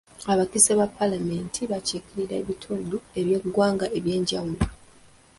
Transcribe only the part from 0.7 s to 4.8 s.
ba paalamenti bakiikirira ebitundu by'eggwanga eby'enjawulo.